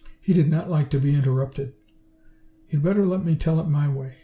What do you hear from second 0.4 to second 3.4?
not like to be interrupted. "You'd better let me